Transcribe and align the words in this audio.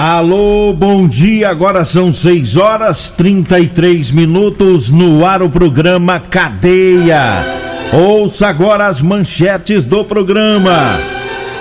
Alô, 0.00 0.72
bom 0.72 1.08
dia. 1.08 1.48
Agora 1.48 1.84
são 1.84 2.12
6 2.12 2.56
horas 2.56 3.10
33 3.10 4.12
minutos 4.12 4.92
no 4.92 5.26
ar 5.26 5.42
o 5.42 5.50
programa 5.50 6.20
Cadeia. 6.20 7.44
Ouça 7.92 8.46
agora 8.46 8.86
as 8.86 9.02
manchetes 9.02 9.86
do 9.86 10.04
programa. 10.04 11.00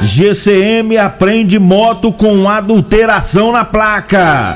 GCM 0.04 0.98
aprende 0.98 1.58
moto 1.58 2.13
com 2.13 2.48
adulteração 2.48 3.52
na 3.52 3.66
placa. 3.66 4.55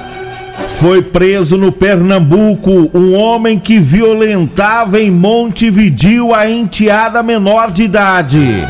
Foi 0.80 1.02
preso 1.02 1.58
no 1.58 1.72
Pernambuco 1.72 2.92
um 2.94 3.16
homem 3.16 3.58
que 3.58 3.80
violentava 3.80 5.02
em 5.02 5.10
Montevidil 5.10 6.36
a 6.36 6.48
enteada 6.48 7.24
menor 7.24 7.72
de 7.72 7.82
idade. 7.82 8.64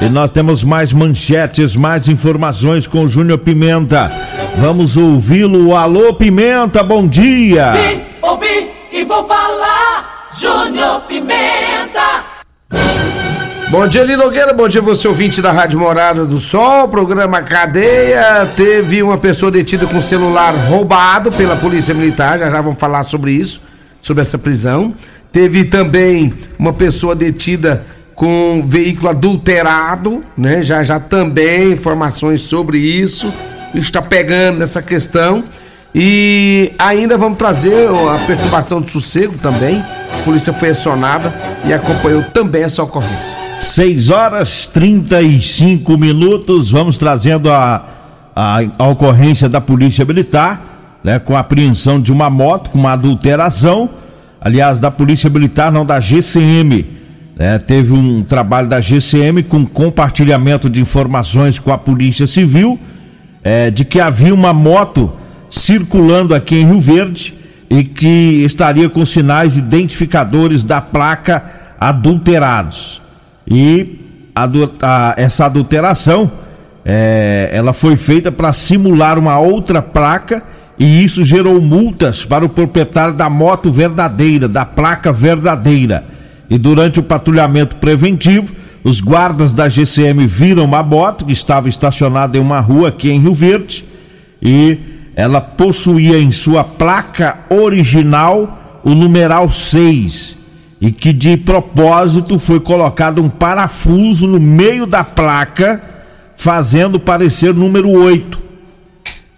E 0.00 0.08
nós 0.08 0.30
temos 0.30 0.62
mais 0.62 0.92
manchetes, 0.92 1.74
mais 1.74 2.08
informações 2.08 2.86
com 2.86 3.02
o 3.04 3.08
Júnior 3.08 3.38
Pimenta. 3.38 4.12
Vamos 4.56 4.96
ouvi-lo. 4.96 5.74
Alô, 5.76 6.14
Pimenta, 6.14 6.82
bom 6.82 7.06
dia. 7.06 7.72
Vim, 7.72 8.02
ouvi 8.22 8.70
e 8.92 9.04
vou 9.04 9.26
falar. 9.26 10.30
Júnior 10.38 11.02
Pimenta. 11.02 12.24
Bom 13.68 13.88
dia, 13.88 14.04
Lino 14.04 14.24
Nogueira. 14.24 14.52
Bom 14.52 14.68
dia, 14.68 14.80
você 14.80 15.08
ouvinte 15.08 15.42
da 15.42 15.50
Rádio 15.50 15.78
Morada 15.78 16.24
do 16.24 16.38
Sol. 16.38 16.88
Programa 16.88 17.42
Cadeia. 17.42 18.48
Teve 18.54 19.02
uma 19.02 19.18
pessoa 19.18 19.50
detida 19.50 19.86
com 19.86 20.00
celular 20.00 20.54
roubado 20.54 21.32
pela 21.32 21.56
Polícia 21.56 21.92
Militar. 21.92 22.38
Já 22.38 22.50
já 22.50 22.60
vamos 22.60 22.78
falar 22.78 23.02
sobre 23.04 23.32
isso, 23.32 23.62
sobre 24.00 24.22
essa 24.22 24.38
prisão. 24.38 24.94
Teve 25.32 25.64
também 25.64 26.32
uma 26.56 26.72
pessoa 26.72 27.16
detida 27.16 27.84
com 28.14 28.62
veículo 28.64 29.08
adulterado, 29.08 30.22
né? 30.38 30.62
Já 30.62 30.84
já 30.84 31.00
também 31.00 31.72
informações 31.72 32.42
sobre 32.42 32.78
isso. 32.78 33.32
Está 33.74 34.00
pegando 34.00 34.58
nessa 34.58 34.82
questão. 34.82 35.44
E 35.94 36.72
ainda 36.78 37.16
vamos 37.16 37.38
trazer 37.38 37.88
a 37.88 38.18
perturbação 38.26 38.80
de 38.80 38.90
sossego 38.90 39.38
também. 39.38 39.84
A 40.12 40.22
polícia 40.24 40.52
foi 40.52 40.70
acionada 40.70 41.32
e 41.64 41.72
acompanhou 41.72 42.22
também 42.22 42.62
essa 42.62 42.82
ocorrência. 42.82 43.38
6 43.60 44.10
horas 44.10 44.66
35 44.66 45.96
minutos. 45.96 46.70
Vamos 46.70 46.98
trazendo 46.98 47.50
a, 47.50 47.84
a, 48.34 48.58
a 48.78 48.88
ocorrência 48.88 49.48
da 49.48 49.60
Polícia 49.60 50.04
Militar, 50.04 50.98
né? 51.04 51.18
Com 51.18 51.36
a 51.36 51.40
apreensão 51.40 52.00
de 52.00 52.10
uma 52.10 52.28
moto 52.28 52.70
com 52.70 52.78
uma 52.78 52.92
adulteração. 52.92 53.88
Aliás, 54.40 54.80
da 54.80 54.90
Polícia 54.90 55.30
Militar, 55.30 55.70
não 55.70 55.86
da 55.86 56.00
GCM 56.00 57.04
né, 57.36 57.58
teve 57.58 57.92
um 57.92 58.22
trabalho 58.22 58.68
da 58.68 58.80
GCM 58.80 59.42
com 59.42 59.66
compartilhamento 59.66 60.70
de 60.70 60.80
informações 60.80 61.58
com 61.58 61.72
a 61.72 61.78
Polícia 61.78 62.26
Civil 62.26 62.78
é, 63.44 63.70
de 63.70 63.84
que 63.84 64.00
havia 64.00 64.34
uma 64.34 64.54
moto 64.54 65.12
circulando 65.48 66.34
aqui 66.34 66.56
em 66.56 66.66
Rio 66.66 66.80
Verde 66.80 67.34
e 67.68 67.84
que 67.84 68.42
estaria 68.44 68.88
com 68.88 69.04
sinais 69.04 69.56
identificadores 69.56 70.64
da 70.64 70.80
placa 70.80 71.44
adulterados. 71.78 73.02
E 73.46 74.00
a, 74.34 74.48
a, 74.82 75.14
essa 75.18 75.44
adulteração 75.44 76.32
é, 76.84 77.50
ela 77.52 77.72
foi 77.72 77.96
feita 77.96 78.32
para 78.32 78.52
simular 78.52 79.18
uma 79.18 79.38
outra 79.38 79.82
placa 79.82 80.42
e 80.78 81.04
isso 81.04 81.22
gerou 81.22 81.60
multas 81.60 82.24
para 82.24 82.44
o 82.44 82.48
proprietário 82.48 83.14
da 83.14 83.30
moto 83.30 83.70
verdadeira, 83.70 84.48
da 84.48 84.64
placa 84.64 85.12
verdadeira. 85.12 86.04
E 86.50 86.58
durante 86.58 87.00
o 87.00 87.02
patrulhamento 87.02 87.76
preventivo, 87.76 88.54
os 88.84 89.00
guardas 89.00 89.54
da 89.54 89.66
GCM 89.66 90.26
viram 90.26 90.64
uma 90.64 90.82
moto 90.82 91.24
que 91.24 91.32
estava 91.32 91.70
estacionada 91.70 92.36
em 92.36 92.40
uma 92.40 92.60
rua 92.60 92.88
aqui 92.88 93.10
em 93.10 93.18
Rio 93.18 93.32
Verde 93.32 93.82
e 94.42 94.78
ela 95.16 95.40
possuía 95.40 96.20
em 96.20 96.30
sua 96.30 96.62
placa 96.62 97.38
original 97.48 98.80
o 98.84 98.94
numeral 98.94 99.48
6 99.48 100.36
e 100.80 100.92
que 100.92 101.14
de 101.14 101.38
propósito 101.38 102.38
foi 102.38 102.60
colocado 102.60 103.22
um 103.22 103.30
parafuso 103.30 104.26
no 104.26 104.38
meio 104.38 104.84
da 104.84 105.02
placa, 105.02 105.82
fazendo 106.36 107.00
parecer 107.00 107.54
número 107.54 107.88
8. 107.88 108.38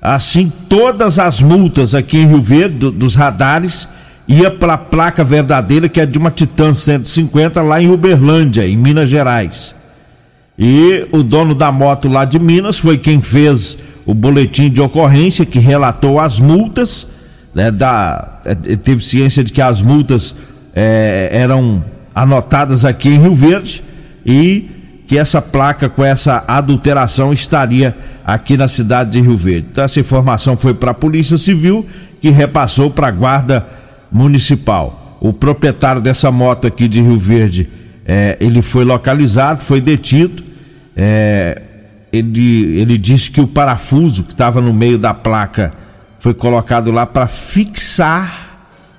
Assim, 0.03 0.53
todas 0.69 1.21
as 1.21 1.41
multas 1.41 1.95
aqui 1.95 2.19
em 2.19 2.27
Rio 2.27 2.41
Verde 2.41 2.91
dos 2.91 3.15
radares 3.15 3.87
ia 4.28 4.50
para 4.50 4.75
a 4.75 4.78
placa 4.78 5.22
verdadeira 5.22 5.88
que 5.88 6.00
é 6.00 6.06
de 6.06 6.19
uma 6.19 6.31
Titan 6.31 6.75
150 6.75 7.62
lá 7.62 7.81
em 7.81 7.91
Uberlândia, 7.91 8.66
em 8.66 8.76
Minas 8.76 9.09
Gerais. 9.09 9.75
E 10.59 11.06
o 11.12 11.22
dono 11.22 11.54
da 11.54 11.70
moto 11.70 12.09
lá 12.09 12.25
de 12.25 12.38
Minas 12.38 12.78
foi 12.78 12.97
quem 12.97 13.20
fez 13.20 13.76
o 14.04 14.15
boletim 14.15 14.70
de 14.70 14.81
ocorrência 14.81 15.44
que 15.44 15.59
relatou 15.59 16.19
as 16.19 16.41
multas, 16.41 17.06
né, 17.54 17.70
da, 17.70 18.41
é, 18.44 18.54
teve 18.76 19.03
ciência 19.03 19.42
de 19.42 19.53
que 19.53 19.60
as 19.60 19.82
multas 19.82 20.34
é, 20.75 21.28
eram 21.32 21.84
anotadas 22.15 22.84
aqui 22.84 23.10
em 23.10 23.20
Rio 23.20 23.34
Verde 23.34 23.82
e 24.25 24.70
que 25.06 25.19
essa 25.19 25.41
placa 25.41 25.88
com 25.88 26.04
essa 26.04 26.44
adulteração 26.48 27.32
estaria 27.32 27.94
aqui 28.25 28.56
na 28.56 28.66
cidade 28.66 29.10
de 29.10 29.20
Rio 29.20 29.36
Verde. 29.36 29.69
Então 29.70 29.84
essa 29.84 30.00
informação 30.00 30.56
foi 30.56 30.75
para 30.75 30.91
a 30.91 30.94
Polícia 30.94 31.38
Civil 31.38 31.86
que 32.20 32.31
repassou 32.31 32.91
para 32.91 33.09
a 33.09 33.10
Guarda 33.10 33.66
municipal. 34.16 35.19
O 35.21 35.32
proprietário 35.32 36.00
dessa 36.00 36.31
moto 36.31 36.66
aqui 36.66 36.88
de 36.88 37.03
Rio 37.03 37.19
Verde, 37.19 37.69
é, 38.06 38.37
ele 38.41 38.62
foi 38.62 38.84
localizado, 38.84 39.62
foi 39.62 39.81
detido. 39.81 40.43
É, 40.97 41.62
ele, 42.10 42.81
ele 42.81 42.97
disse 42.97 43.31
que 43.31 43.41
o 43.41 43.47
parafuso 43.47 44.22
que 44.22 44.32
estava 44.32 44.60
no 44.60 44.72
meio 44.72 44.99
da 44.99 45.12
placa 45.12 45.72
foi 46.19 46.32
colocado 46.32 46.91
lá 46.91 47.04
para 47.04 47.27
fixar 47.27 48.47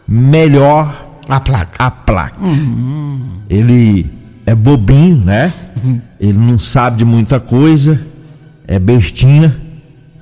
melhor 0.08 1.18
a 1.28 1.40
placa. 1.40 1.84
A 1.84 1.90
placa. 1.90 2.44
Uhum. 2.44 3.42
Ele 3.50 4.10
é 4.46 4.54
bobinho, 4.54 5.18
né? 5.18 5.52
Uhum. 5.84 6.02
Ele 6.20 6.38
não 6.38 6.60
sabe 6.60 6.98
de 6.98 7.06
muita 7.06 7.40
coisa, 7.40 8.00
é 8.68 8.78
bestinha 8.78 9.56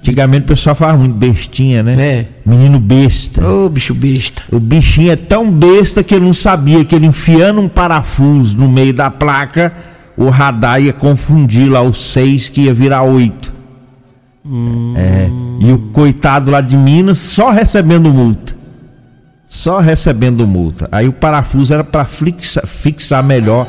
Antigamente 0.05 0.43
o 0.43 0.47
pessoal 0.49 0.75
falava 0.75 0.99
muito 0.99 1.15
bestinha, 1.15 1.81
né? 1.81 1.95
É. 1.99 2.27
Menino 2.45 2.79
besta. 2.79 3.43
Ô, 3.43 3.65
oh, 3.65 3.69
bicho 3.69 3.95
besta. 3.95 4.43
O 4.51 4.59
bichinho 4.59 5.11
é 5.11 5.15
tão 5.15 5.49
besta 5.49 6.03
que 6.03 6.13
ele 6.13 6.25
não 6.25 6.33
sabia 6.33 6.85
que 6.85 6.93
ele 6.93 7.07
enfiando 7.07 7.59
um 7.59 7.67
parafuso 7.67 8.55
no 8.55 8.67
meio 8.67 8.93
da 8.93 9.09
placa, 9.09 9.73
o 10.15 10.29
radar 10.29 10.79
ia 10.79 10.93
confundir 10.93 11.67
lá 11.67 11.81
os 11.81 11.97
seis 11.97 12.47
que 12.47 12.61
ia 12.61 12.73
virar 12.73 13.01
oito. 13.01 13.51
Hum. 14.45 14.93
É. 14.95 15.27
E 15.59 15.73
o 15.73 15.79
coitado 15.91 16.51
lá 16.51 16.61
de 16.61 16.77
Minas 16.77 17.17
só 17.17 17.49
recebendo 17.49 18.13
multa. 18.13 18.55
Só 19.47 19.79
recebendo 19.79 20.45
multa. 20.45 20.87
Aí 20.91 21.07
o 21.07 21.13
parafuso 21.13 21.73
era 21.73 21.83
para 21.83 22.05
fixar, 22.05 22.67
fixar 22.67 23.23
melhor 23.23 23.65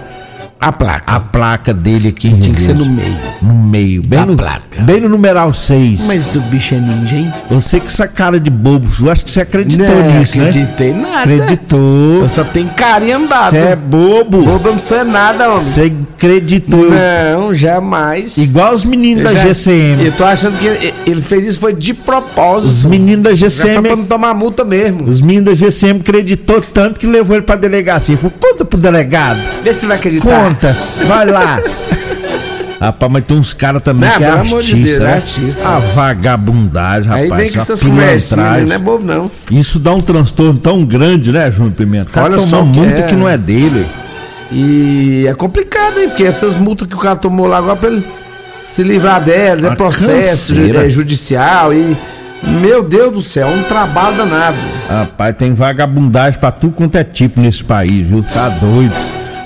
a 0.59 0.73
placa. 0.73 1.15
A 1.15 1.21
placa 1.21 1.75
dele 1.75 2.09
aqui. 2.09 2.33
Tinha 2.33 2.55
que 2.55 2.63
ser 2.63 2.75
no 2.75 2.87
meio. 2.87 3.17
No 3.43 3.55
meio. 3.55 4.03
Bem 4.03 4.19
da 4.19 4.27
no, 4.27 4.37
placa. 4.37 4.81
Bem 4.81 5.01
no 5.01 5.09
numeral 5.09 5.53
6. 5.53 6.07
Mas 6.07 6.35
o 6.35 6.41
bicho 6.41 6.75
é 6.75 6.79
ninja, 6.79 7.17
hein? 7.17 7.33
Você 7.51 7.79
com 7.79 7.87
essa 7.87 8.09
cara 8.09 8.41
de 8.41 8.51
bobo, 8.51 8.89
eu 9.01 9.13
acho 9.13 9.25
que 9.25 9.31
você 9.31 9.43
acreditou 9.43 9.87
não, 9.87 10.19
nisso, 10.19 10.39
né? 10.39 10.49
acreditei 10.49 10.93
nada. 10.95 11.21
Acreditou. 11.21 12.23
Eu 12.23 12.29
só 12.29 12.43
tenho 12.43 12.69
carinha 12.71 13.19
andado. 13.19 13.51
Você 13.51 13.57
é 13.59 13.77
bobo. 13.77 14.43
Bobo 14.43 14.71
não 14.71 14.79
sou 14.79 15.05
nada, 15.05 15.51
homem. 15.51 15.63
Você 15.63 15.93
acreditou. 16.15 16.91
Não, 16.91 17.55
jamais. 17.55 18.39
Igual 18.39 18.75
os 18.75 18.85
meninos 18.85 19.25
eu 19.25 19.33
da 19.33 19.39
já, 19.39 19.47
GCM. 19.49 20.05
Eu 20.07 20.13
tô 20.13 20.25
achando 20.25 20.57
que 20.59 20.95
ele 21.07 21.21
fez 21.21 21.47
isso 21.47 21.61
foi 21.61 21.75
de 21.75 21.93
propósito. 21.93 22.69
Os 22.69 22.83
meninos 22.83 23.23
da 23.23 23.35
GCM. 23.35 23.75
Já 23.75 23.81
foi 23.81 23.83
pra 23.83 23.97
não 23.97 24.05
tomar 24.05 24.35
multa 24.35 24.65
mesmo. 24.65 25.07
Os 25.07 25.21
meninos 25.21 25.45
da 25.45 25.55
GCM 25.55 26.01
acreditou 26.01 26.61
tanto 26.61 26.99
que 26.99 27.07
levou 27.07 27.37
ele 27.37 27.45
pra 27.45 27.57
delegacia. 27.57 28.17
Falou, 28.17 28.33
conta 28.41 28.65
pro 28.65 28.79
delegado. 28.79 29.39
Vê 29.63 29.73
se 29.73 29.87
vai 29.87 29.97
acreditar. 29.97 30.45
Conta. 30.45 30.46
Vai 31.07 31.27
lá. 31.27 31.59
Rapaz, 32.81 33.11
mas 33.11 33.25
tem 33.25 33.37
uns 33.37 33.55
caras 33.55 33.83
também 33.83 34.09
não, 34.09 34.17
que 34.19 34.25
é 34.25 34.29
artista, 34.29 34.63
de 34.63 34.83
Deus, 34.83 35.03
né? 35.03 35.15
artista. 35.15 35.69
A 35.69 35.79
vagabundagem, 35.79 37.09
rapaz. 37.09 37.33
Aí 37.33 37.39
vem 37.39 37.51
com 37.51 37.59
essas 37.59 37.83
conversinhas, 37.83 38.67
não 38.67 38.75
é 38.75 38.79
bobo 38.79 39.05
não. 39.05 39.31
Isso 39.51 39.79
dá 39.79 39.95
um 39.95 40.01
transtorno 40.01 40.59
tão 40.59 40.85
grande, 40.85 41.33
né, 41.33 41.51
João 41.51 41.71
Pimenta? 41.71 42.23
Olha 42.23 42.39
só 42.39 42.63
muito 42.63 42.95
que, 42.95 43.03
é... 43.03 43.07
que 43.07 43.15
não 43.15 43.29
é 43.29 43.39
dele. 43.39 43.87
E 44.53 45.27
é 45.27 45.35
complicado, 45.35 45.99
hein? 45.99 46.09
Porque 46.09 46.25
essas 46.25 46.55
multas 46.55 46.87
que 46.87 46.95
o 46.95 46.99
cara 46.99 47.17
tomou 47.17 47.47
lá 47.47 47.59
agora 47.59 47.77
pra 47.77 47.91
ele 47.91 48.07
se 48.63 48.83
livrar 48.83 49.23
delas, 49.23 49.65
é 49.65 49.75
processo 49.75 50.55
é, 50.55 50.91
judicial 50.91 51.73
e. 51.73 51.97
Meu 52.43 52.83
Deus 52.83 53.13
do 53.13 53.21
céu, 53.23 53.49
um 53.49 53.63
trabalho 53.63 54.19
danado. 54.19 54.59
Rapaz, 54.89 55.35
tem 55.37 55.55
vagabundagem 55.55 56.39
pra 56.39 56.53
tudo 56.53 56.75
quanto 56.75 56.95
é 56.97 57.03
tipo 57.03 57.41
nesse 57.41 57.65
país, 57.65 58.07
viu? 58.07 58.23
Tá 58.23 58.51
doido. 58.51 58.95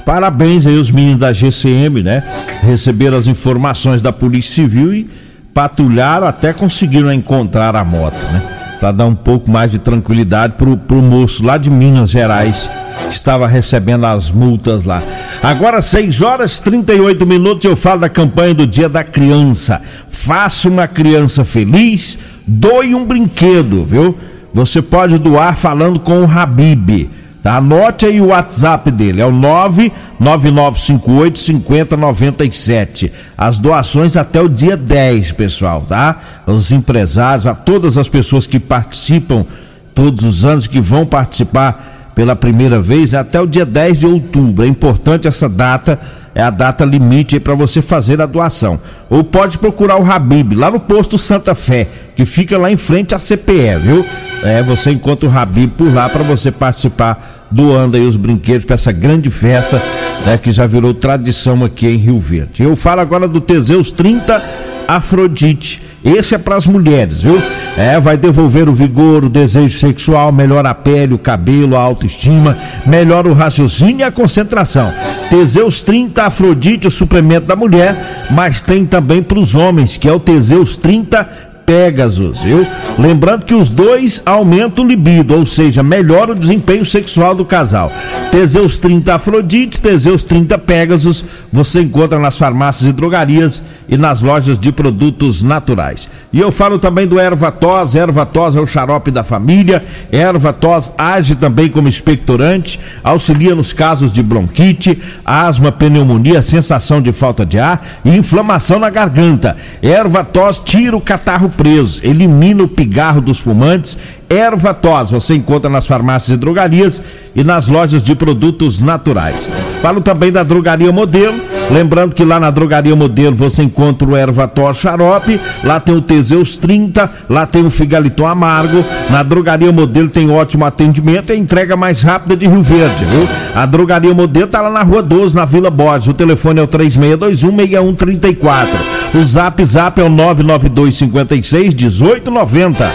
Parabéns 0.04 0.66
aí 0.66 0.76
os 0.76 0.90
meninos 0.90 1.20
da 1.20 1.32
GCM, 1.32 2.02
né? 2.02 2.22
Receberam 2.62 3.16
as 3.16 3.26
informações 3.26 4.02
da 4.02 4.12
Polícia 4.12 4.54
Civil 4.54 4.94
e 4.94 5.10
patrulharam 5.52 6.26
até 6.26 6.52
conseguiram 6.52 7.12
encontrar 7.12 7.76
a 7.76 7.84
moto, 7.84 8.20
né? 8.32 8.42
Para 8.78 8.92
dar 8.92 9.06
um 9.06 9.14
pouco 9.14 9.50
mais 9.50 9.70
de 9.70 9.78
tranquilidade 9.78 10.54
pro, 10.56 10.76
pro 10.76 11.02
moço 11.02 11.44
lá 11.44 11.58
de 11.58 11.70
Minas 11.70 12.10
Gerais 12.10 12.68
que 13.08 13.14
estava 13.14 13.46
recebendo 13.46 14.06
as 14.06 14.30
multas 14.30 14.84
lá. 14.84 15.02
Agora 15.42 15.82
6 15.82 16.22
horas 16.22 16.60
38 16.60 17.26
minutos 17.26 17.64
eu 17.64 17.76
falo 17.76 18.00
da 18.00 18.08
campanha 18.08 18.54
do 18.54 18.66
Dia 18.66 18.88
da 18.88 19.02
Criança. 19.02 19.80
Faça 20.08 20.68
uma 20.68 20.86
criança 20.86 21.44
feliz, 21.44 22.18
doe 22.46 22.94
um 22.94 23.04
brinquedo, 23.04 23.84
viu? 23.84 24.16
Você 24.52 24.82
pode 24.82 25.18
doar 25.18 25.56
falando 25.56 25.98
com 25.98 26.24
o 26.24 26.30
Habib. 26.30 27.10
Tá? 27.42 27.56
Anote 27.56 28.04
aí 28.04 28.20
o 28.20 28.26
WhatsApp 28.26 28.90
dele, 28.90 29.22
é 29.22 29.26
o 29.26 29.32
99958 29.32 31.38
5097. 31.38 33.10
As 33.36 33.58
doações 33.58 34.16
até 34.16 34.40
o 34.42 34.48
dia 34.48 34.76
10, 34.76 35.32
pessoal, 35.32 35.84
tá? 35.88 36.18
Os 36.46 36.70
empresários, 36.70 37.46
a 37.46 37.54
todas 37.54 37.96
as 37.96 38.08
pessoas 38.08 38.46
que 38.46 38.60
participam 38.60 39.46
todos 39.94 40.22
os 40.24 40.44
anos 40.44 40.66
que 40.66 40.80
vão 40.80 41.06
participar 41.06 42.12
pela 42.14 42.36
primeira 42.36 42.78
vez, 42.80 43.14
até 43.14 43.40
o 43.40 43.46
dia 43.46 43.64
10 43.64 44.00
de 44.00 44.06
outubro. 44.06 44.64
É 44.64 44.68
importante 44.68 45.26
essa 45.26 45.48
data, 45.48 45.98
é 46.34 46.42
a 46.42 46.50
data 46.50 46.84
limite 46.84 47.40
para 47.40 47.54
você 47.54 47.80
fazer 47.80 48.20
a 48.20 48.26
doação. 48.26 48.78
Ou 49.08 49.24
pode 49.24 49.56
procurar 49.56 49.96
o 49.96 50.04
Habib 50.10 50.54
lá 50.54 50.70
no 50.70 50.80
posto 50.80 51.16
Santa 51.16 51.54
Fé, 51.54 51.88
que 52.14 52.26
fica 52.26 52.58
lá 52.58 52.70
em 52.70 52.76
frente 52.76 53.14
à 53.14 53.18
CPE, 53.18 53.78
viu? 53.82 54.04
É, 54.42 54.62
você 54.62 54.90
encontra 54.90 55.28
o 55.28 55.38
Habib 55.38 55.72
por 55.76 55.92
lá 55.92 56.08
para 56.08 56.22
você 56.22 56.50
participar 56.50 57.46
doando 57.50 57.96
aí 57.96 58.02
os 58.02 58.16
brinquedos 58.16 58.64
para 58.64 58.74
essa 58.74 58.92
grande 58.92 59.28
festa 59.30 59.82
né, 60.24 60.38
que 60.38 60.52
já 60.52 60.66
virou 60.66 60.94
tradição 60.94 61.64
aqui 61.64 61.86
em 61.86 61.96
Rio 61.96 62.18
Verde. 62.18 62.62
Eu 62.62 62.76
falo 62.76 63.00
agora 63.00 63.26
do 63.26 63.40
Teseus 63.40 63.90
30 63.90 64.42
Afrodite. 64.86 65.82
Esse 66.02 66.34
é 66.34 66.38
para 66.38 66.56
as 66.56 66.66
mulheres, 66.66 67.22
viu? 67.22 67.40
É, 67.76 68.00
vai 68.00 68.16
devolver 68.16 68.68
o 68.68 68.72
vigor, 68.72 69.24
o 69.24 69.28
desejo 69.28 69.78
sexual, 69.78 70.32
melhora 70.32 70.70
a 70.70 70.74
pele, 70.74 71.12
o 71.12 71.18
cabelo, 71.18 71.76
a 71.76 71.80
autoestima, 71.80 72.56
melhora 72.86 73.28
o 73.28 73.34
raciocínio 73.34 74.00
e 74.00 74.02
a 74.02 74.10
concentração. 74.10 74.92
Teseus 75.28 75.82
30 75.82 76.24
Afrodite, 76.24 76.88
o 76.88 76.90
suplemento 76.90 77.46
da 77.46 77.54
mulher, 77.54 78.26
mas 78.30 78.62
tem 78.62 78.86
também 78.86 79.22
para 79.22 79.38
os 79.38 79.54
homens, 79.54 79.98
que 79.98 80.08
é 80.08 80.12
o 80.12 80.18
Teseus 80.18 80.76
30 80.78 81.49
Pegasus, 81.70 82.42
viu? 82.42 82.66
Lembrando 82.98 83.46
que 83.46 83.54
os 83.54 83.70
dois 83.70 84.20
aumentam 84.26 84.84
o 84.84 84.88
libido, 84.88 85.36
ou 85.36 85.46
seja, 85.46 85.84
melhora 85.84 86.32
o 86.32 86.34
desempenho 86.34 86.84
sexual 86.84 87.32
do 87.32 87.44
casal. 87.44 87.92
Teseus 88.32 88.80
30 88.80 89.14
Afrodite, 89.14 89.80
Teseus 89.80 90.24
30 90.24 90.58
Pegasus, 90.58 91.24
você 91.52 91.80
encontra 91.80 92.18
nas 92.18 92.36
farmácias 92.36 92.90
e 92.90 92.92
drogarias 92.92 93.62
e 93.88 93.96
nas 93.96 94.20
lojas 94.20 94.58
de 94.58 94.72
produtos 94.72 95.44
naturais. 95.44 96.08
E 96.32 96.40
eu 96.40 96.50
falo 96.50 96.76
também 96.78 97.06
do 97.06 97.20
erva 97.20 97.52
tos, 97.52 97.94
erva 97.94 98.26
tos 98.26 98.56
é 98.56 98.60
o 98.60 98.66
xarope 98.66 99.12
da 99.12 99.22
família, 99.22 99.84
erva 100.10 100.52
tos 100.52 100.92
age 100.98 101.36
também 101.36 101.68
como 101.68 101.88
expectorante, 101.88 102.80
auxilia 103.02 103.54
nos 103.54 103.72
casos 103.72 104.10
de 104.10 104.22
bronquite, 104.22 105.00
asma, 105.24 105.70
pneumonia, 105.70 106.42
sensação 106.42 107.00
de 107.00 107.12
falta 107.12 107.46
de 107.46 107.60
ar 107.60 107.84
e 108.04 108.10
inflamação 108.10 108.80
na 108.80 108.90
garganta. 108.90 109.56
Erva 109.80 110.24
tos 110.24 110.60
tira 110.64 110.96
o 110.96 111.00
catarro 111.00 111.48
preso, 111.60 112.00
elimina 112.02 112.62
o 112.62 112.68
pigarro 112.68 113.20
dos 113.20 113.38
fumantes 113.38 113.98
erva 114.30 114.72
tos. 114.72 115.10
Você 115.10 115.34
encontra 115.34 115.68
nas 115.68 115.88
farmácias 115.88 116.36
e 116.36 116.38
drogarias 116.38 117.02
e 117.34 117.42
nas 117.42 117.66
lojas 117.66 118.00
de 118.02 118.14
produtos 118.14 118.80
naturais. 118.80 119.50
Falo 119.82 120.00
também 120.00 120.30
da 120.30 120.44
Drogaria 120.44 120.92
Modelo. 120.92 121.34
Lembrando 121.70 122.14
que 122.14 122.24
lá 122.24 122.40
na 122.40 122.50
Drogaria 122.50 122.94
Modelo 122.96 123.34
você 123.34 123.62
encontra 123.62 124.08
o 124.08 124.16
erva 124.16 124.48
tos 124.48 124.78
xarope, 124.78 125.40
lá 125.62 125.78
tem 125.78 125.94
o 125.94 126.00
Teseus 126.02 126.58
30, 126.58 127.08
lá 127.28 127.46
tem 127.46 127.64
o 127.64 127.70
Figaliton 127.70 128.26
Amargo. 128.26 128.84
Na 129.08 129.22
Drogaria 129.22 129.70
Modelo 129.70 130.08
tem 130.08 130.28
ótimo 130.30 130.64
atendimento 130.64 131.32
e 131.32 131.36
entrega 131.36 131.76
mais 131.76 132.02
rápida 132.02 132.36
de 132.36 132.48
Rio 132.48 132.62
Verde, 132.62 133.04
viu? 133.04 133.28
A 133.54 133.66
Drogaria 133.66 134.12
Modelo 134.12 134.48
tá 134.48 134.60
lá 134.60 134.70
na 134.70 134.82
Rua 134.82 135.02
12, 135.02 135.36
na 135.36 135.44
Vila 135.44 135.70
Borges. 135.70 136.08
O 136.08 136.14
telefone 136.14 136.58
é 136.60 136.62
o 136.62 136.68
36216134. 136.68 138.66
O 139.14 139.22
Zap 139.22 139.64
Zap 139.64 140.00
é 140.00 140.04
o 140.04 140.08
99256 140.08 141.74
1890. 141.74 142.90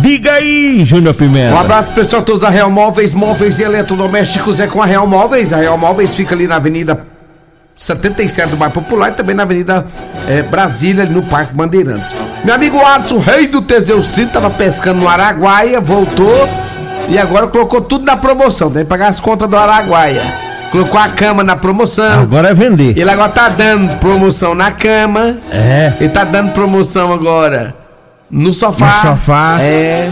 Diga 0.00 0.34
aí, 0.34 0.84
Júnior 0.84 1.14
Pimenta. 1.14 1.54
Um 1.54 1.58
abraço 1.58 1.90
pessoal 1.92 2.22
todos 2.22 2.40
da 2.40 2.48
Real 2.48 2.70
Móveis, 2.70 3.12
móveis 3.12 3.58
e 3.58 3.62
eletrodomésticos 3.62 4.60
é 4.60 4.66
com 4.66 4.82
a 4.82 4.86
Real 4.86 5.06
Móveis. 5.06 5.52
A 5.52 5.58
Real 5.58 5.78
Móveis 5.78 6.14
fica 6.14 6.34
ali 6.34 6.46
na 6.46 6.56
Avenida 6.56 7.06
77 7.76 8.50
do 8.50 8.56
Bairro 8.56 8.74
Popular 8.74 9.10
e 9.10 9.12
também 9.12 9.34
na 9.34 9.44
Avenida 9.44 9.86
é, 10.28 10.42
Brasília, 10.42 11.04
ali 11.04 11.12
no 11.12 11.22
Parque 11.22 11.54
Bandeirantes. 11.54 12.14
Meu 12.44 12.54
amigo 12.54 12.78
Alisson, 12.84 13.18
rei 13.18 13.46
do 13.46 13.62
Teseus 13.62 14.06
30, 14.08 14.32
tava 14.32 14.50
pescando 14.50 15.00
no 15.00 15.08
Araguaia, 15.08 15.80
voltou 15.80 16.48
e 17.08 17.18
agora 17.18 17.46
colocou 17.46 17.80
tudo 17.80 18.04
na 18.04 18.16
promoção. 18.16 18.70
Tem 18.70 18.82
que 18.82 18.88
pagar 18.88 19.08
as 19.08 19.20
contas 19.20 19.48
do 19.48 19.56
Araguaia. 19.56 20.22
Colocou 20.70 21.00
a 21.00 21.08
cama 21.08 21.42
na 21.42 21.56
promoção. 21.56 22.20
Agora 22.20 22.48
é 22.48 22.54
vender. 22.54 22.98
Ele 22.98 23.10
agora 23.10 23.30
tá 23.30 23.48
dando 23.48 23.98
promoção 23.98 24.54
na 24.54 24.70
cama. 24.70 25.36
É. 25.50 25.94
Ele 25.98 26.10
tá 26.10 26.24
dando 26.24 26.52
promoção 26.52 27.12
agora 27.12 27.77
no 28.30 28.52
sofá. 28.52 28.86
No 28.86 29.10
sofá. 29.10 29.56
É. 29.60 30.08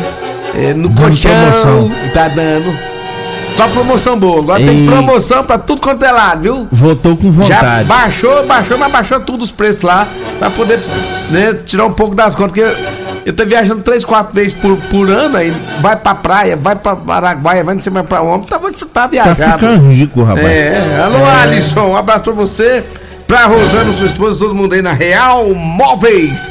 é 0.55 0.75
no 0.75 0.91
colchão. 0.95 1.31
promoção. 1.33 1.91
Tá 2.13 2.29
dando. 2.29 2.77
Só 3.57 3.67
promoção 3.69 4.19
boa. 4.19 4.41
Agora 4.41 4.63
tem 4.63 4.85
promoção 4.85 5.43
pra 5.43 5.57
tudo 5.59 5.81
quanto 5.81 6.05
é 6.05 6.13
lado, 6.13 6.43
viu? 6.43 6.69
Voltou 6.71 7.17
com 7.17 7.33
Já 7.43 7.57
vontade. 7.57 7.89
baixou, 7.89 8.47
baixou, 8.47 8.77
mas 8.77 8.93
baixou 8.93 9.19
tudo 9.21 9.43
os 9.43 9.51
preços 9.51 9.83
lá 9.83 10.07
pra 10.39 10.51
poder 10.51 10.79
né, 11.31 11.55
tirar 11.65 11.87
um 11.87 11.93
pouco 11.93 12.15
das 12.15 12.35
contas. 12.35 12.53
Porque 12.53 12.97
eu 13.25 13.33
tô 13.33 13.47
viajando 13.47 13.81
três, 13.83 14.05
quatro 14.05 14.35
vezes 14.35 14.53
por, 14.53 14.77
por 14.91 15.09
ano, 15.09 15.39
aí 15.39 15.51
vai 15.81 15.97
pra 15.97 16.15
praia, 16.15 16.55
vai 16.55 16.77
pra 16.77 16.99
Araguaia, 17.09 17.65
vai 17.65 17.75
não 17.75 17.81
sei 17.81 17.91
mais 17.91 18.07
pra 18.07 18.21
onde. 18.21 18.47
Tá, 18.47 18.59
tá 18.59 18.71
Tá 18.93 19.07
viajado. 19.07 19.59
ficando 19.59 19.89
rico, 19.91 20.23
rapaz. 20.23 20.47
É, 20.47 21.01
alô 21.03 21.19
É. 21.27 21.43
Alisson, 21.43 21.81
um 21.89 21.97
abraço 21.97 22.25
pra 22.25 22.33
você, 22.35 22.85
pra 23.27 23.47
Rosana, 23.47 23.91
sua 23.95 24.07
esposa, 24.07 24.39
todo 24.39 24.55
mundo 24.55 24.75
aí 24.75 24.83
na 24.83 24.93
Real 24.93 25.49
Móveis. 25.55 26.51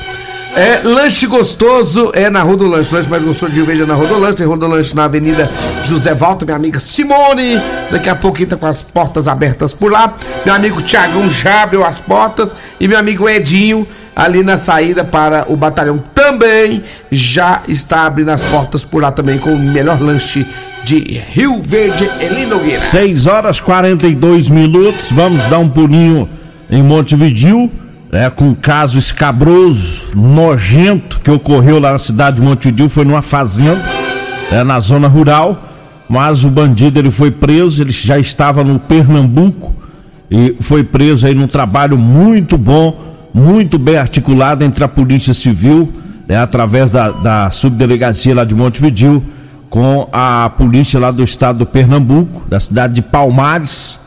É, 0.56 0.80
lanche 0.86 1.28
gostoso 1.28 2.12
é 2.14 2.30
na 2.30 2.42
Rua 2.42 2.56
do 2.56 2.66
Lanche. 2.66 2.96
Lanche 2.96 3.10
mais 3.10 3.26
gostoso 3.26 3.52
de 3.52 3.62
Verde 3.62 3.82
é 3.82 3.86
na 3.86 3.94
Rua 3.94 4.08
do 4.08 4.18
Lanche. 4.18 4.38
Tem 4.38 4.48
Rua 4.48 4.56
do 4.56 4.68
Lanche 4.68 4.96
na 4.96 5.04
Avenida 5.04 5.52
José 5.84 6.14
Valta, 6.14 6.46
minha 6.46 6.56
amiga 6.56 6.80
Simone. 6.80 7.60
Daqui 7.92 8.10
a 8.10 8.16
pouquinho 8.16 8.48
tá 8.48 8.56
com 8.56 8.66
as 8.66 8.82
portas 8.82 9.28
abertas 9.28 9.74
por 9.74 9.92
lá. 9.92 10.16
Meu 10.46 10.56
amigo 10.56 10.82
Tiagão 10.82 11.30
já 11.30 11.64
abriu 11.64 11.84
as 11.84 12.00
portas. 12.00 12.56
E 12.80 12.88
meu 12.88 12.98
amigo 12.98 13.28
Edinho, 13.28 13.86
ali 14.16 14.44
na 14.44 14.58
saída 14.58 15.04
para 15.04 15.46
o 15.50 15.58
batalhão, 15.58 16.02
também 16.14 16.82
já 17.12 17.62
está 17.68 18.06
abrindo 18.06 18.30
as 18.30 18.42
portas 18.42 18.86
por 18.86 19.02
lá 19.02 19.12
também 19.12 19.38
com 19.38 19.54
o 19.54 19.60
melhor 19.60 20.02
lanche 20.02 20.48
de 20.86 21.22
Rio 21.34 21.62
Verde, 21.62 22.10
Eli 22.22 22.46
Nogueira. 22.46 22.80
6 22.80 23.28
horas 23.28 23.60
42 23.60 24.50
minutos. 24.50 25.12
Vamos 25.12 25.44
dar 25.48 25.60
um 25.60 25.68
pulinho 25.68 26.30
em 26.70 26.82
Montevidil, 26.82 27.70
né, 28.16 28.30
com 28.30 28.46
um 28.46 28.54
caso 28.54 28.98
escabroso, 28.98 30.08
nojento, 30.16 31.20
que 31.20 31.30
ocorreu 31.30 31.80
lá 31.80 31.92
na 31.92 32.00
cidade 32.00 32.38
de 32.38 32.42
Montevidil. 32.42 32.88
Foi 32.88 33.04
numa 33.04 33.22
fazenda, 33.22 33.84
né, 34.50 34.64
na 34.64 34.80
zona 34.80 35.10
rural. 35.10 35.62
Mas 36.08 36.46
o 36.46 36.50
bandido 36.50 36.98
ele 36.98 37.12
foi 37.12 37.30
preso, 37.30 37.84
ele 37.84 37.92
já 37.92 38.18
estava 38.18 38.64
no 38.64 38.80
Pernambuco 38.80 39.76
e 40.32 40.56
foi 40.62 40.82
preso 40.82 41.28
aí 41.28 41.36
num 41.36 41.48
trabalho 41.48 41.98
muito 41.98 42.58
bom, 42.58 42.98
muito 43.34 43.78
bem 43.78 43.98
articulado 43.98 44.64
entre 44.64 44.82
a 44.86 44.88
Polícia 44.88 45.34
Civil, 45.34 45.92
né, 46.26 46.38
através 46.38 46.92
da, 46.92 47.10
da 47.10 47.52
subdelegacia 47.52 48.34
lá 48.34 48.46
de 48.46 48.56
Montevidil, 48.56 49.22
com 49.70 50.08
a 50.14 50.50
polícia 50.58 50.98
lá 50.98 51.12
do 51.12 51.22
estado 51.22 51.58
do 51.58 51.66
Pernambuco, 51.66 52.48
da 52.48 52.62
cidade 52.62 52.94
de 52.94 53.02
Palmares, 53.02 54.00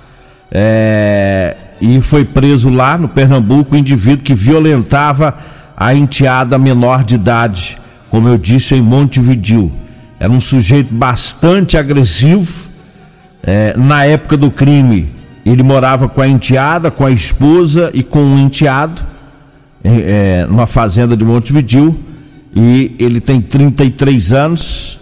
é, 0.51 1.57
e 1.81 2.01
foi 2.01 2.25
preso 2.25 2.69
lá 2.69 2.99
no 2.99 3.09
Pernambuco 3.09 3.75
o 3.75 3.79
indivíduo 3.79 4.25
que 4.25 4.35
violentava 4.35 5.37
a 5.77 5.95
enteada 5.95 6.59
menor 6.59 7.05
de 7.05 7.15
idade, 7.15 7.79
como 8.11 8.29
eu 8.29 8.37
disse, 8.37 8.75
em 8.75 8.83
Montevidil. 8.83 9.73
Era 10.19 10.31
um 10.31 10.41
sujeito 10.41 10.93
bastante 10.93 11.77
agressivo. 11.77 12.69
é, 13.43 13.77
na 13.77 14.05
época 14.05 14.37
do 14.37 14.51
crime, 14.51 15.15
ele 15.47 15.63
morava 15.63 16.09
com 16.09 16.21
a 16.21 16.29
enteada, 16.29 16.91
com 16.91 17.07
a 17.07 17.11
esposa 17.11 17.91
e 17.95 18.03
com 18.03 18.21
um 18.21 18.39
enteado, 18.39 19.01
é, 19.85 20.45
numa 20.49 20.67
fazenda 20.67 21.17
de 21.17 21.25
Montevidil. 21.25 21.99
E 22.55 22.97
ele 22.99 23.21
tem 23.21 23.41
33 23.41 24.33
anos 24.33 24.99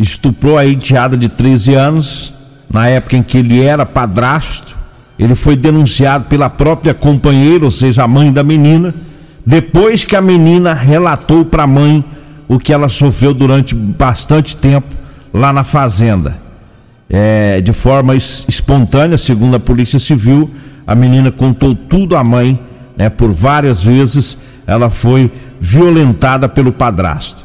estuprou 0.00 0.56
a 0.56 0.66
enteada 0.66 1.14
de 1.14 1.28
13 1.28 1.74
anos, 1.74 2.32
na 2.72 2.88
época 2.88 3.18
em 3.18 3.22
que 3.22 3.36
ele 3.36 3.60
era 3.60 3.84
padrasto. 3.84 4.78
Ele 5.20 5.34
foi 5.34 5.54
denunciado 5.54 6.24
pela 6.24 6.48
própria 6.48 6.94
companheira, 6.94 7.66
ou 7.66 7.70
seja, 7.70 8.02
a 8.02 8.08
mãe 8.08 8.32
da 8.32 8.42
menina, 8.42 8.94
depois 9.44 10.02
que 10.02 10.16
a 10.16 10.20
menina 10.22 10.72
relatou 10.72 11.44
para 11.44 11.64
a 11.64 11.66
mãe 11.66 12.02
o 12.48 12.58
que 12.58 12.72
ela 12.72 12.88
sofreu 12.88 13.34
durante 13.34 13.74
bastante 13.74 14.56
tempo 14.56 14.88
lá 15.32 15.52
na 15.52 15.62
fazenda. 15.62 16.38
é, 17.12 17.60
de 17.60 17.72
forma 17.72 18.14
espontânea, 18.14 19.18
segundo 19.18 19.56
a 19.56 19.60
Polícia 19.60 19.98
Civil, 19.98 20.48
a 20.86 20.94
menina 20.94 21.30
contou 21.30 21.74
tudo 21.74 22.16
à 22.16 22.24
mãe, 22.24 22.58
né? 22.96 23.10
Por 23.10 23.32
várias 23.32 23.82
vezes 23.82 24.38
ela 24.66 24.88
foi 24.88 25.30
violentada 25.60 26.48
pelo 26.48 26.72
padrasto. 26.72 27.44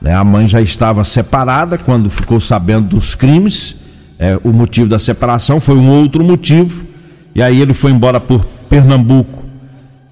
Né? 0.00 0.14
A 0.14 0.22
mãe 0.22 0.46
já 0.46 0.60
estava 0.60 1.02
separada 1.02 1.76
quando 1.76 2.08
ficou 2.08 2.38
sabendo 2.38 2.88
dos 2.88 3.14
crimes. 3.14 3.76
É, 4.18 4.38
o 4.44 4.52
motivo 4.52 4.88
da 4.88 4.98
separação 4.98 5.58
foi 5.58 5.76
um 5.76 5.88
outro 5.88 6.22
motivo. 6.22 6.89
E 7.34 7.42
aí 7.42 7.60
ele 7.60 7.74
foi 7.74 7.90
embora 7.90 8.20
por 8.20 8.44
Pernambuco. 8.68 9.44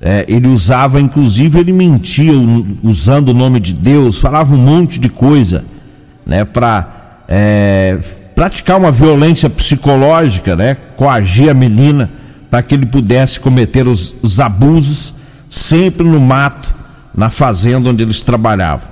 É, 0.00 0.24
ele 0.28 0.46
usava, 0.46 1.00
inclusive, 1.00 1.58
ele 1.58 1.72
mentia 1.72 2.32
usando 2.82 3.30
o 3.30 3.34
nome 3.34 3.58
de 3.58 3.72
Deus, 3.72 4.18
falava 4.20 4.54
um 4.54 4.58
monte 4.58 5.00
de 5.00 5.08
coisa, 5.08 5.64
né, 6.24 6.44
para 6.44 7.24
é, 7.28 7.98
praticar 8.34 8.78
uma 8.78 8.92
violência 8.92 9.50
psicológica, 9.50 10.54
né, 10.54 10.76
coagir 10.96 11.50
a 11.50 11.54
menina 11.54 12.08
para 12.50 12.62
que 12.62 12.74
ele 12.74 12.86
pudesse 12.86 13.40
cometer 13.40 13.86
os, 13.86 14.14
os 14.22 14.40
abusos 14.40 15.14
sempre 15.48 16.06
no 16.06 16.20
mato, 16.20 16.74
na 17.14 17.30
fazenda 17.30 17.90
onde 17.90 18.02
eles 18.02 18.22
trabalhavam. 18.22 18.88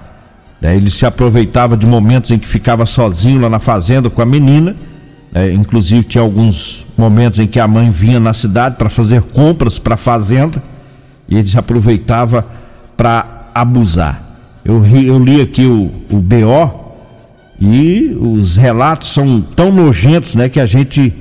É, 0.61 0.75
ele 0.75 0.90
se 0.90 1.06
aproveitava 1.06 1.76
de 1.76 1.87
momentos 1.87 2.30
em 2.30 2.38
que 2.38 2.47
ficava 2.47 2.87
sozinho 2.87 3.40
lá 3.40 3.49
na 3.49 3.59
fazenda 3.59 4.11
com 4.11 4.23
a 4.23 4.26
menina. 4.26 4.75
É, 5.35 5.52
inclusive 5.52 6.04
tinha 6.04 6.23
alguns 6.23 6.87
momentos 6.97 7.38
em 7.38 7.47
que 7.47 7.61
a 7.61 7.68
mãe 7.68 7.90
vinha 7.90 8.18
na 8.18 8.33
cidade 8.33 8.76
para 8.76 8.88
fazer 8.88 9.23
compras 9.23 9.78
para 9.78 9.95
a 9.95 9.99
fazenda 9.99 10.62
e 11.28 11.37
ele 11.37 11.49
se 11.49 11.59
aproveitava 11.59 12.47
para 12.97 13.50
abusar. 13.54 14.23
Eu, 14.64 14.85
eu, 14.85 15.18
li 15.18 15.40
aqui 15.40 15.66
o, 15.66 15.92
o 16.11 16.16
BO 16.16 16.95
e 17.61 18.16
os 18.21 18.56
relatos 18.56 19.12
são 19.12 19.40
tão 19.40 19.71
nojentos, 19.71 20.35
né, 20.35 20.49
que 20.49 20.61
a 20.61 20.66
gente 20.66 21.12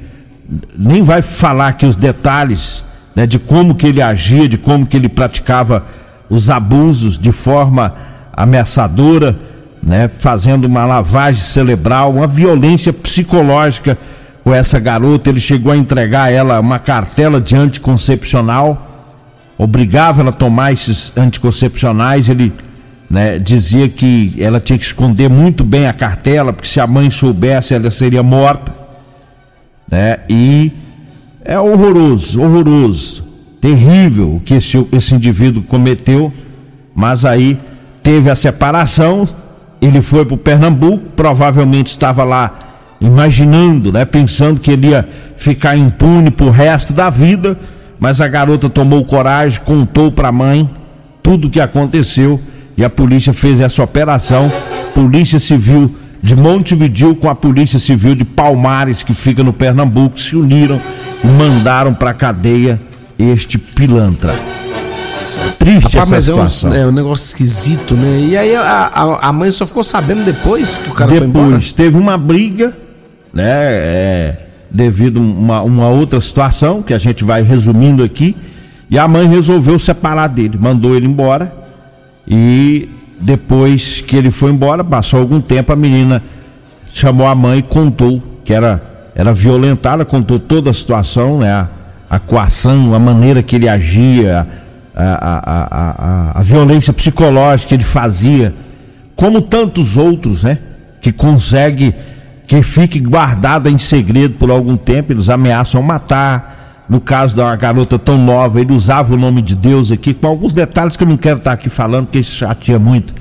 nem 0.77 1.01
vai 1.01 1.21
falar 1.21 1.69
aqui 1.69 1.85
os 1.85 1.95
detalhes 1.95 2.83
né, 3.15 3.25
de 3.25 3.39
como 3.39 3.75
que 3.75 3.87
ele 3.87 4.01
agia, 4.01 4.47
de 4.47 4.57
como 4.57 4.85
que 4.85 4.97
ele 4.97 5.09
praticava 5.09 5.85
os 6.29 6.49
abusos 6.49 7.17
de 7.17 7.31
forma 7.31 7.95
ameaçadora, 8.33 9.37
né, 9.85 10.09
fazendo 10.17 10.65
uma 10.65 10.85
lavagem 10.85 11.41
cerebral, 11.41 12.11
uma 12.11 12.27
violência 12.27 12.91
psicológica 12.91 13.97
com 14.43 14.53
essa 14.53 14.79
garota. 14.79 15.29
Ele 15.29 15.39
chegou 15.39 15.71
a 15.71 15.77
entregar 15.77 16.23
a 16.23 16.31
ela 16.31 16.59
uma 16.59 16.79
cartela 16.79 17.39
de 17.39 17.55
anticoncepcional, 17.55 19.13
obrigava 19.57 20.21
ela 20.21 20.31
a 20.31 20.33
tomar 20.33 20.73
esses 20.73 21.13
anticoncepcionais. 21.15 22.27
Ele 22.27 22.51
né, 23.09 23.37
dizia 23.37 23.87
que 23.87 24.35
ela 24.39 24.59
tinha 24.59 24.79
que 24.79 24.85
esconder 24.85 25.29
muito 25.29 25.63
bem 25.63 25.87
a 25.87 25.93
cartela, 25.93 26.51
porque 26.51 26.67
se 26.67 26.79
a 26.79 26.87
mãe 26.87 27.11
soubesse, 27.11 27.75
ela 27.75 27.91
seria 27.91 28.23
morta 28.23 28.85
né? 29.89 30.19
E 30.27 30.71
é 31.43 31.59
horroroso, 31.59 32.41
horroroso, 32.41 33.23
terrível 33.61 34.35
o 34.35 34.39
que 34.39 34.55
esse, 34.55 34.85
esse 34.91 35.13
indivíduo 35.13 35.63
cometeu, 35.63 36.31
mas 36.93 37.25
aí 37.25 37.57
teve 38.01 38.29
a 38.29 38.35
separação, 38.35 39.27
ele 39.85 40.01
foi 40.01 40.25
para 40.25 40.35
o 40.35 40.37
Pernambuco, 40.37 41.09
provavelmente 41.15 41.87
estava 41.87 42.23
lá 42.23 42.59
imaginando, 42.99 43.91
né, 43.91 44.05
pensando 44.05 44.59
que 44.59 44.71
ele 44.71 44.87
ia 44.87 45.07
ficar 45.35 45.75
impune 45.75 46.31
pro 46.31 46.49
resto 46.49 46.93
da 46.93 47.09
vida, 47.09 47.57
mas 47.99 48.21
a 48.21 48.27
garota 48.27 48.69
tomou 48.69 49.03
coragem, 49.05 49.61
contou 49.63 50.11
para 50.11 50.29
a 50.29 50.31
mãe 50.31 50.69
tudo 51.21 51.47
o 51.47 51.49
que 51.49 51.59
aconteceu 51.59 52.39
e 52.77 52.83
a 52.83 52.89
polícia 52.89 53.33
fez 53.33 53.59
essa 53.59 53.83
operação. 53.83 54.51
Polícia 54.93 55.39
Civil 55.39 55.93
de 56.21 56.35
Montevidil 56.35 57.15
com 57.15 57.29
a 57.29 57.35
Polícia 57.35 57.79
Civil 57.79 58.15
de 58.15 58.25
Palmares, 58.25 59.03
que 59.03 59.13
fica 59.13 59.43
no 59.43 59.53
Pernambuco, 59.53 60.19
se 60.19 60.35
uniram 60.35 60.81
e 61.23 61.27
mandaram 61.27 61.93
para 61.93 62.11
a 62.11 62.13
cadeia 62.13 62.79
este 63.17 63.57
pilantra. 63.57 64.33
Triste 65.65 65.97
Rapaz, 65.97 66.11
essa 66.11 66.35
mas 66.35 66.51
situação. 66.51 66.73
É 66.73 66.77
um, 66.77 66.83
é 66.83 66.87
um 66.87 66.91
negócio 66.91 67.25
esquisito, 67.25 67.95
né? 67.95 68.19
E 68.19 68.37
aí 68.37 68.55
a, 68.55 68.91
a, 68.93 69.29
a, 69.29 69.33
mãe 69.33 69.49
só 69.49 69.65
ficou 69.65 69.81
sabendo 69.81 70.23
depois 70.23 70.77
que 70.77 70.91
o 70.91 70.93
cara 70.93 71.09
depois, 71.09 71.21
foi 71.21 71.27
embora? 71.27 71.45
Depois, 71.47 71.73
teve 71.73 71.97
uma 71.97 72.15
briga, 72.19 72.77
né? 73.33 73.45
É, 73.47 74.37
devido 74.69 75.19
a 75.19 75.23
uma, 75.23 75.61
uma 75.63 75.89
outra 75.89 76.21
situação 76.21 76.83
que 76.83 76.93
a 76.93 76.99
gente 76.99 77.23
vai 77.23 77.41
resumindo 77.41 78.03
aqui. 78.03 78.35
E 78.91 78.99
a 78.99 79.07
mãe 79.07 79.27
resolveu 79.27 79.79
separar 79.79 80.27
dele, 80.27 80.55
mandou 80.61 80.95
ele 80.95 81.07
embora. 81.07 81.51
E 82.27 82.87
depois 83.19 84.01
que 84.01 84.15
ele 84.15 84.29
foi 84.29 84.51
embora, 84.51 84.83
passou 84.83 85.19
algum 85.19 85.41
tempo, 85.41 85.73
a 85.73 85.75
menina 85.75 86.21
chamou 86.93 87.25
a 87.25 87.33
mãe 87.33 87.57
e 87.57 87.63
contou 87.63 88.21
que 88.43 88.53
era, 88.53 89.09
era 89.15 89.33
violentada, 89.33 90.05
contou 90.05 90.37
toda 90.37 90.69
a 90.69 90.73
situação, 90.73 91.39
né? 91.39 91.51
A, 91.51 91.69
a 92.07 92.19
coação, 92.19 92.93
a 92.93 92.99
maneira 92.99 93.41
que 93.41 93.55
ele 93.55 93.67
agia, 93.67 94.47
a, 94.95 95.03
a, 95.03 96.35
a, 96.35 96.39
a, 96.39 96.41
violência 96.41 96.93
psicológica 96.93 97.69
que 97.69 97.75
ele 97.75 97.83
fazia, 97.83 98.53
como 99.15 99.41
tantos 99.41 99.97
outros, 99.97 100.43
né? 100.43 100.57
Que 101.01 101.11
consegue 101.11 101.93
que 102.47 102.61
fique 102.61 102.99
guardada 102.99 103.69
em 103.69 103.77
segredo 103.77 104.35
por 104.35 104.51
algum 104.51 104.77
tempo, 104.77 105.11
eles 105.11 105.29
ameaçam 105.29 105.81
matar, 105.81 106.85
no 106.87 107.01
caso 107.01 107.35
da 107.35 107.55
garota 107.55 107.97
tão 107.97 108.17
nova, 108.19 108.61
ele 108.61 108.71
usava 108.71 109.15
o 109.15 109.17
nome 109.17 109.41
de 109.41 109.55
Deus 109.55 109.91
aqui, 109.91 110.13
com 110.13 110.27
alguns 110.27 110.53
detalhes 110.53 110.95
que 110.95 111.03
eu 111.03 111.07
não 111.07 111.17
quero 111.17 111.37
estar 111.37 111.51
aqui 111.51 111.69
falando, 111.69 112.05
porque 112.05 112.19
isso 112.19 112.37
chateia 112.37 112.77
muito 112.77 113.13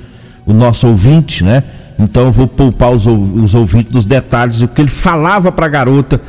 o 0.45 0.53
nosso 0.53 0.87
ouvinte, 0.87 1.43
né? 1.43 1.63
Então 1.97 2.25
eu 2.25 2.31
vou 2.31 2.47
poupar 2.47 2.91
os, 2.91 3.07
os 3.07 3.55
ouvintes 3.55 3.91
dos 3.91 4.05
detalhes 4.05 4.59
do 4.59 4.67
que 4.67 4.81
ele 4.81 4.91
falava 4.91 5.51
para 5.51 5.65
a 5.65 5.69
garota 5.69 6.21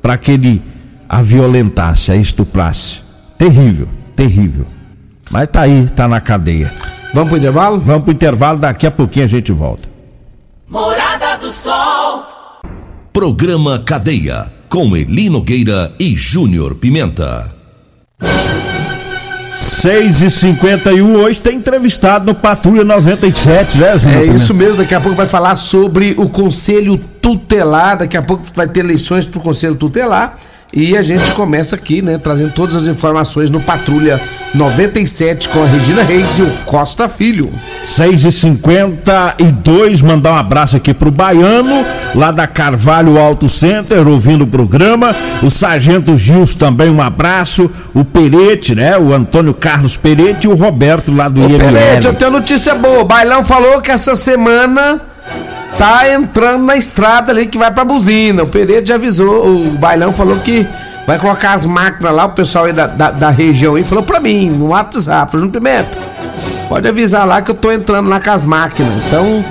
para 0.00 0.16
que 0.16 0.32
ele 0.32 0.62
a 1.08 1.20
violentasse, 1.20 2.10
a 2.10 2.16
estuprasse. 2.16 3.00
Terrível, 3.36 3.88
terrível. 4.16 4.66
Mas 5.30 5.48
tá 5.48 5.62
aí, 5.62 5.86
tá 5.88 6.08
na 6.08 6.20
cadeia. 6.20 6.72
Vamos 7.12 7.30
pro 7.30 7.38
intervalo? 7.38 7.80
Vamos 7.80 8.04
pro 8.04 8.12
intervalo, 8.12 8.58
daqui 8.58 8.86
a 8.86 8.90
pouquinho 8.90 9.24
a 9.24 9.28
gente 9.28 9.52
volta. 9.52 9.88
Morada 10.68 11.36
do 11.38 11.52
Sol. 11.52 12.24
Programa 13.12 13.78
Cadeia 13.80 14.52
com 14.68 14.96
Eli 14.96 15.30
Nogueira 15.30 15.92
e 15.98 16.14
Júnior 16.14 16.74
Pimenta. 16.74 17.54
6 19.54 20.22
e 20.22 20.30
51 20.30 21.16
hoje 21.16 21.40
tem 21.40 21.56
entrevistado 21.56 22.26
no 22.26 22.34
Patrulha 22.34 22.84
97, 22.84 23.78
né, 23.78 23.98
Júnior? 23.98 24.22
É 24.22 24.24
isso 24.26 24.54
mesmo, 24.54 24.76
daqui 24.76 24.94
a 24.94 25.00
pouco 25.00 25.16
vai 25.16 25.26
falar 25.26 25.56
sobre 25.56 26.14
o 26.16 26.28
Conselho 26.28 26.98
Tutelar, 27.20 27.98
daqui 27.98 28.16
a 28.16 28.22
pouco 28.22 28.44
vai 28.54 28.68
ter 28.68 28.80
eleições 28.80 29.26
para 29.26 29.38
o 29.38 29.42
Conselho 29.42 29.74
Tutelar 29.74 30.38
e 30.72 30.96
a 30.96 31.02
gente 31.02 31.32
começa 31.32 31.76
aqui, 31.76 32.02
né, 32.02 32.18
trazendo 32.18 32.52
todas 32.52 32.76
as 32.76 32.86
informações 32.86 33.48
no 33.48 33.58
Patrulha 33.58 34.20
97 34.54 35.48
com 35.48 35.62
a 35.62 35.66
Regina 35.66 36.02
Reis 36.02 36.38
e 36.38 36.42
o 36.42 36.50
Costa 36.66 37.08
Filho. 37.08 37.50
6 37.82 38.24
e 38.24 38.32
52 38.32 40.02
mandar 40.02 40.32
um 40.32 40.36
abraço 40.36 40.76
aqui 40.76 40.92
pro 40.92 41.10
Baiano, 41.10 41.84
lá 42.14 42.30
da 42.30 42.46
Carvalho 42.46 43.18
Auto 43.18 43.48
Center, 43.48 44.06
ouvindo 44.06 44.44
o 44.44 44.46
programa. 44.46 45.14
O 45.42 45.50
Sargento 45.50 46.16
Gilson 46.16 46.58
também 46.58 46.90
um 46.90 47.00
abraço. 47.00 47.70
O 47.94 48.04
Perete, 48.04 48.74
né? 48.74 48.98
O 48.98 49.14
Antônio 49.14 49.54
Carlos 49.54 49.96
Perete 49.96 50.46
e 50.46 50.48
o 50.48 50.54
Roberto 50.54 51.14
lá 51.14 51.28
do 51.28 51.44
Ô, 51.44 51.48
Perete, 51.48 52.06
eu 52.06 52.14
tenho 52.14 52.30
notícia 52.30 52.74
boa. 52.74 53.00
O 53.00 53.04
Bailão 53.04 53.44
falou 53.44 53.80
que 53.80 53.90
essa 53.90 54.14
semana 54.14 55.00
tá 55.76 56.10
entrando 56.12 56.64
na 56.64 56.76
estrada 56.76 57.32
ali 57.32 57.46
que 57.46 57.58
vai 57.58 57.70
pra 57.70 57.84
buzina. 57.84 58.44
O 58.44 58.46
Pereira 58.46 58.84
já 58.84 58.94
avisou, 58.94 59.46
o 59.46 59.70
Bailão 59.72 60.12
falou 60.12 60.38
que 60.38 60.66
vai 61.06 61.18
colocar 61.18 61.54
as 61.54 61.66
máquinas 61.66 62.14
lá, 62.14 62.26
o 62.26 62.30
pessoal 62.30 62.66
aí 62.66 62.72
da, 62.72 62.86
da, 62.86 63.10
da 63.10 63.30
região 63.30 63.74
aí 63.74 63.84
falou 63.84 64.04
pra 64.04 64.20
mim, 64.20 64.50
no 64.50 64.68
WhatsApp, 64.68 65.32
falou, 65.32 65.48
Pimenta, 65.48 65.98
pode 66.68 66.86
avisar 66.86 67.26
lá 67.26 67.40
que 67.40 67.50
eu 67.50 67.54
tô 67.54 67.72
entrando 67.72 68.08
lá 68.08 68.20
com 68.20 68.30
as 68.30 68.44
máquinas. 68.44 68.92
Então, 69.06 69.44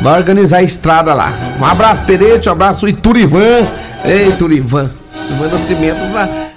vai 0.00 0.18
organizar 0.18 0.58
a 0.58 0.62
estrada 0.62 1.12
lá. 1.14 1.32
Um 1.60 1.64
abraço, 1.64 2.02
Perete, 2.02 2.48
um 2.48 2.52
abraço, 2.52 2.88
Iturivan. 2.88 3.66
Ei, 4.04 4.28
Iturivan. 4.28 4.90
Iturivan 5.24 5.48
Nascimento, 5.48 6.00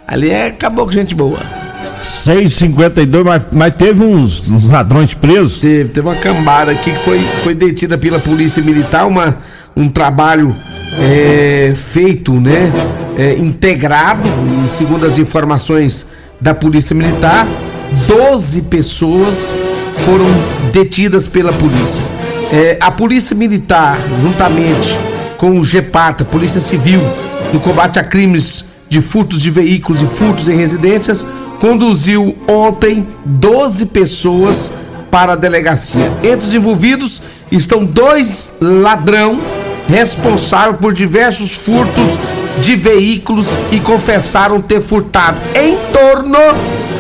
ali 0.08 0.32
é 0.32 0.48
acabou 0.48 0.86
com 0.86 0.92
gente 0.92 1.14
boa. 1.14 1.65
6,52, 2.02 3.24
mas, 3.24 3.44
mas 3.52 3.76
teve 3.76 4.04
uns, 4.04 4.50
uns, 4.50 4.70
ladrões 4.70 5.14
presos? 5.14 5.60
Teve, 5.60 5.90
teve 5.90 6.08
uma 6.08 6.16
cambada 6.16 6.72
aqui 6.72 6.92
que 6.92 7.04
foi, 7.04 7.20
foi 7.44 7.56
detida 7.56 7.98
pela 7.98 8.20
polícia 8.20 8.62
militar, 8.62 9.06
uma, 9.08 9.38
um 9.76 9.90
trabalho 9.90 10.56
é, 11.00 11.74
feito, 11.76 12.34
né? 12.34 12.72
É, 13.18 13.34
integrado, 13.38 14.28
e 14.64 14.68
segundo 14.68 15.06
as 15.06 15.18
informações 15.18 16.08
da 16.40 16.54
polícia 16.54 16.94
militar, 16.94 17.48
12 18.08 18.64
pessoas 18.64 19.56
foram 19.94 20.26
detidas 20.72 21.28
pela 21.28 21.54
polícia. 21.54 22.04
É, 22.52 22.78
a 22.82 22.92
polícia 22.92 23.36
militar, 23.36 23.98
juntamente 24.22 24.98
com 25.38 25.60
o 25.60 25.64
GEPATA, 25.64 26.26
Polícia 26.26 26.62
Civil, 26.62 27.02
no 27.54 27.60
combate 27.60 28.00
a 28.00 28.04
crimes 28.04 28.66
de 28.88 29.02
furtos 29.02 29.42
de 29.42 29.50
veículos 29.50 30.02
e 30.02 30.06
furtos 30.06 30.48
em 30.48 30.56
residências, 30.56 31.26
conduziu 31.60 32.36
ontem 32.48 33.08
12 33.26 33.88
pessoas 33.88 34.74
para 35.10 35.34
a 35.34 35.36
delegacia. 35.36 36.12
Entre 36.24 36.46
os 36.46 36.54
envolvidos 36.54 37.22
estão 37.52 37.86
dois 37.86 38.54
ladrão 38.60 39.40
responsável 39.88 40.76
por 40.76 40.94
diversos 40.94 41.54
furtos 41.54 42.20
de 42.60 42.76
veículos 42.76 43.48
e 43.72 43.80
confessaram 43.80 44.62
ter 44.62 44.82
furtado 44.82 45.38
em 45.56 45.78
torno 45.92 46.40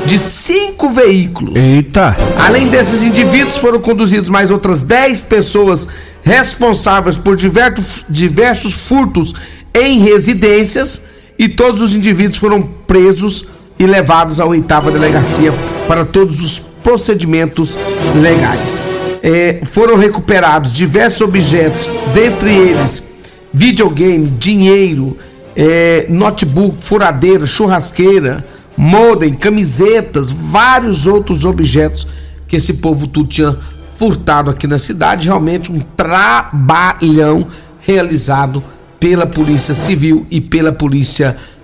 de 0.06 0.20
cinco 0.20 0.90
veículos. 0.90 1.60
Eita! 1.60 2.16
Além 2.38 2.68
desses 2.68 3.02
indivíduos, 3.02 3.58
foram 3.58 3.80
conduzidos 3.80 4.30
mais 4.30 4.52
outras 4.52 4.82
10 4.82 5.24
pessoas 5.24 5.88
responsáveis 6.24 7.18
por 7.18 7.36
diversos, 7.36 8.06
diversos 8.10 8.74
furtos 8.74 9.34
em 9.74 10.00
residências 10.00 11.02
e 11.38 11.50
todos 11.50 11.82
os 11.82 11.94
indivíduos 11.94 12.38
foram 12.38 12.62
presos 12.88 13.48
e 13.77 13.86
levados 13.86 14.39
à 14.39 14.46
oitava 14.46 14.91
delegacia 14.91 15.53
para 15.88 16.05
todos 16.05 16.44
os 16.44 16.60
procedimentos 16.60 17.77
legais. 18.22 18.82
É, 19.22 19.62
foram 19.65 19.98
recuperados 19.98 20.74
diversos 20.74 21.22
objetos, 21.22 21.94
dentre 22.13 22.51
eles 22.51 23.03
videogame, 23.51 24.29
dinheiro, 24.29 25.17
é, 25.55 26.05
notebook, 26.10 26.77
furadeira, 26.82 27.48
churrasqueira, 27.48 28.46
modem, 28.75 29.34
camisetas, 29.34 30.29
vários 30.32 31.08
outros 31.08 31.46
objetos 31.46 32.05
que 32.48 32.58
esse 32.58 32.74
povo 32.75 33.08
tudo 33.08 33.29
tinha 33.29 33.58
furtado 33.98 34.51
aqui 34.51 34.67
na 34.67 34.77
cidade. 34.77 35.27
Realmente 35.27 35.72
um 35.72 35.79
trabalhão 35.79 37.48
realizado 37.79 38.62
pela 39.00 39.25
Polícia 39.25 39.74
Civil 39.74 40.25
e 40.29 40.41
pela 40.41 40.72
Polícia 40.72 41.29
Militar, 41.29 41.55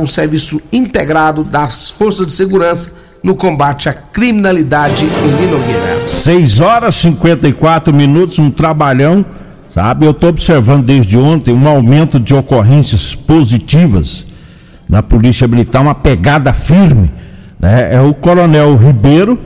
um 0.00 0.06
serviço 0.06 0.60
integrado 0.72 1.44
das 1.44 1.90
forças 1.90 2.26
de 2.26 2.32
segurança 2.32 2.92
no 3.22 3.34
combate 3.34 3.88
à 3.88 3.92
criminalidade 3.92 5.04
em 5.04 5.40
Linogueira. 5.42 6.06
6 6.06 6.60
horas 6.60 6.94
e 6.96 7.00
54 7.02 7.92
minutos, 7.92 8.38
um 8.38 8.50
trabalhão, 8.50 9.24
sabe? 9.74 10.06
Eu 10.06 10.12
estou 10.12 10.30
observando 10.30 10.84
desde 10.84 11.18
ontem 11.18 11.52
um 11.52 11.66
aumento 11.66 12.20
de 12.20 12.32
ocorrências 12.32 13.16
positivas 13.16 14.26
na 14.88 15.02
Polícia 15.02 15.48
Militar, 15.48 15.82
uma 15.82 15.94
pegada 15.94 16.52
firme. 16.52 17.10
Né? 17.58 17.94
É 17.94 18.00
o 18.00 18.14
Coronel 18.14 18.76
Ribeiro. 18.76 19.38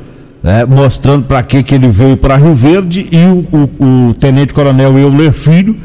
Né, 0.42 0.64
mostrando 0.64 1.26
para 1.26 1.42
que, 1.42 1.62
que 1.62 1.74
ele 1.74 1.90
veio 1.90 2.16
para 2.16 2.34
Rio 2.36 2.54
Verde 2.54 3.06
e 3.12 3.18
o, 3.26 3.46
o, 3.78 4.08
o 4.08 4.14
Tenente 4.14 4.54
Coronel 4.54 4.98
Euler 4.98 5.34
Filho, 5.34 5.76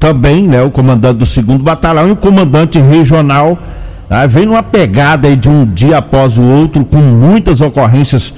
também, 0.00 0.48
né, 0.48 0.62
o 0.62 0.70
comandante 0.70 1.18
do 1.18 1.26
segundo 1.26 1.62
batalhão 1.62 2.08
e 2.08 2.12
o 2.12 2.16
comandante 2.16 2.80
regional, 2.80 3.58
tá, 4.08 4.26
vem 4.26 4.46
numa 4.46 4.62
pegada 4.62 5.28
aí 5.28 5.36
de 5.36 5.50
um 5.50 5.66
dia 5.66 5.98
após 5.98 6.38
o 6.38 6.42
outro, 6.42 6.86
com 6.86 6.96
muitas 6.96 7.60
ocorrências 7.60 8.32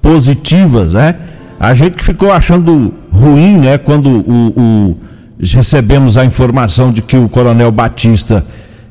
positivas, 0.00 0.92
né? 0.92 1.16
A 1.58 1.74
gente 1.74 1.96
que 1.96 2.04
ficou 2.04 2.32
achando 2.32 2.94
ruim, 3.12 3.58
né, 3.58 3.78
quando 3.78 4.08
o, 4.08 4.52
o 4.56 4.96
recebemos 5.40 6.16
a 6.16 6.24
informação 6.24 6.92
de 6.92 7.02
que 7.02 7.16
o 7.16 7.28
Coronel 7.28 7.72
Batista 7.72 8.44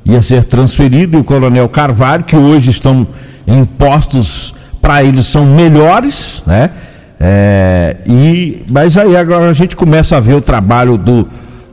ia 0.04 0.22
ser 0.22 0.44
transferido 0.44 1.18
e 1.18 1.22
o 1.22 1.24
Coronel 1.24 1.70
Carvalho, 1.70 2.26
que 2.26 2.36
hoje 2.36 2.72
estão 2.72 3.08
em 3.48 3.64
postos 3.64 4.54
para 4.82 5.02
eles 5.02 5.28
são 5.28 5.46
melhores, 5.46 6.44
né? 6.46 6.72
É, 7.20 7.98
e 8.06 8.64
mas 8.68 8.98
aí 8.98 9.16
agora 9.16 9.48
a 9.48 9.54
gente 9.54 9.76
começa 9.76 10.18
a 10.18 10.20
ver 10.20 10.34
o 10.34 10.42
trabalho 10.42 10.98
do 10.98 11.28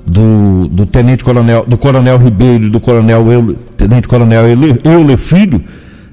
do, 0.08 0.68
do 0.68 0.86
tenente 0.86 1.22
coronel 1.22 1.64
do 1.66 1.76
coronel 1.76 2.18
Ribeiro 2.18 2.64
e 2.64 2.70
do 2.70 2.80
coronel 2.80 3.30
Euler, 3.30 3.56
tenente 3.76 4.08
coronel 4.08 4.44
Euler 4.84 5.18
Filho, 5.18 5.62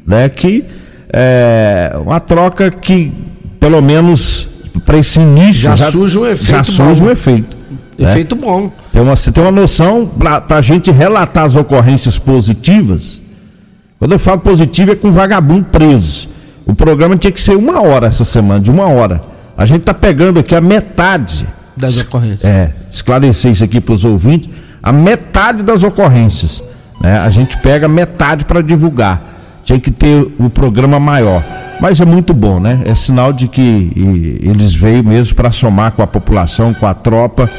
né? 0.06 0.30
Que 0.30 0.64
é 1.12 1.96
uma 2.04 2.20
troca 2.20 2.70
que 2.70 3.12
pelo 3.60 3.82
menos 3.82 4.48
para 4.86 4.98
esse 4.98 5.20
início 5.20 5.64
já, 5.64 5.76
já 5.76 5.92
surge 5.92 6.20
um 6.20 6.26
efeito 6.26 6.52
já 6.52 6.64
surge 6.64 7.02
um 7.02 7.10
efeito 7.10 7.58
né? 7.98 8.10
efeito 8.10 8.36
né? 8.36 8.42
bom 8.42 8.72
tem 8.92 9.02
uma, 9.02 9.16
você 9.16 9.32
tem 9.32 9.42
uma 9.42 9.52
noção 9.52 10.06
para 10.06 10.44
a 10.50 10.62
gente 10.62 10.92
relatar 10.92 11.46
as 11.46 11.56
ocorrências 11.56 12.20
positivas 12.20 13.22
quando 13.98 14.12
eu 14.12 14.20
falo 14.20 14.42
positivo 14.42 14.92
é 14.92 14.96
com 14.96 15.10
vagabundo 15.12 15.64
preso 15.72 16.28
o 16.66 16.74
programa 16.74 17.16
tinha 17.16 17.32
que 17.32 17.40
ser 17.40 17.56
uma 17.56 17.82
hora 17.82 18.08
essa 18.08 18.24
semana, 18.24 18.60
de 18.60 18.72
uma 18.72 18.88
hora. 18.88 19.22
A 19.56 19.66
gente 19.66 19.82
está 19.82 19.94
pegando 19.94 20.40
aqui 20.40 20.56
a 20.56 20.62
metade 20.62 21.46
das 21.76 21.98
ocorrências. 21.98 22.46
É, 22.46 22.74
esclarecer 22.90 23.52
isso 23.52 23.64
aqui 23.64 23.82
para 23.82 23.94
os 23.94 24.06
ouvintes, 24.06 24.50
a 24.82 24.92
metade 24.92 25.64
das 25.64 25.84
ocorrências. 25.84 26.64
Né? 27.02 27.18
A 27.18 27.30
gente 27.30 27.58
pega 27.58 27.88
metade 27.88 28.46
para 28.46 28.62
divulgar. 28.62 29.34
Tinha 29.64 29.80
que 29.80 29.92
ter 29.92 30.28
o 30.40 30.50
programa 30.50 31.00
maior. 31.00 31.44
Mas 31.82 32.00
é 32.00 32.06
muito 32.06 32.34
bom, 32.34 32.60
né? 32.60 32.84
É 32.86 32.96
sinal 32.96 33.34
de 33.34 33.48
que 33.48 33.92
eles 34.42 34.74
veio 34.74 35.04
mesmo 35.04 35.36
para 35.36 35.52
somar 35.52 35.92
com 35.92 36.02
a 36.02 36.08
população, 36.08 36.74
com 36.74 36.86
a 36.86 36.94
tropa, 36.94 37.50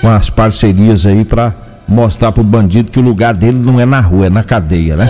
com 0.00 0.08
as 0.08 0.30
parcerias 0.30 1.04
aí 1.04 1.24
para 1.24 1.54
mostrar 1.92 2.32
pro 2.32 2.42
bandido 2.42 2.90
que 2.90 2.98
o 2.98 3.02
lugar 3.02 3.34
dele 3.34 3.58
não 3.58 3.80
é 3.80 3.86
na 3.86 4.00
rua, 4.00 4.26
é 4.26 4.30
na 4.30 4.42
cadeia, 4.42 4.96
né? 4.96 5.08